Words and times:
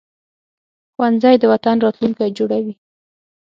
ښوونځی 0.93 1.35
د 1.39 1.43
وطن 1.53 1.75
راتلونکی 1.85 2.29
جوړوي 2.37 2.73